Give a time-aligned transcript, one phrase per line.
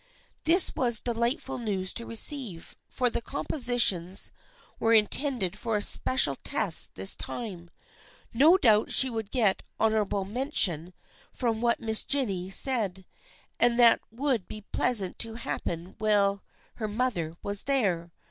[0.45, 4.31] This was delightful news to receive, for the compositions
[4.79, 7.69] were intended for a special test this time.
[8.33, 10.91] No doubt she would get" honorable men THE FRIENDSHIP OF ANNE
[11.33, 13.05] 309 tion," from what Miss Jennie said,
[13.59, 16.41] and that would be pleasant to have happen while
[16.77, 18.11] her mother was there.